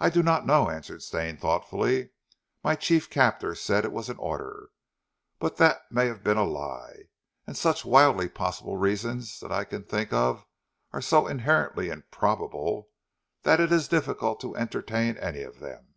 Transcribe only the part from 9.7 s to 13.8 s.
think of are so inherently improbable that it